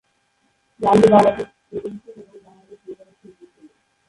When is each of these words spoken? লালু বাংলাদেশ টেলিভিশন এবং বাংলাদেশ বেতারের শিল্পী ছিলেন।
লালু 0.79 1.07
বাংলাদেশ 1.11 1.47
টেলিভিশন 1.65 2.15
এবং 2.21 2.37
বাংলাদেশ 2.45 2.79
বেতারের 2.85 3.15
শিল্পী 3.21 3.45
ছিলেন। 3.45 3.75